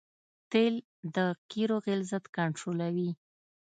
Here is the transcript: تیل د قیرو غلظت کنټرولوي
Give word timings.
تیل 0.51 0.75
د 1.15 1.17
قیرو 1.49 1.77
غلظت 1.85 2.23
کنټرولوي 2.37 3.09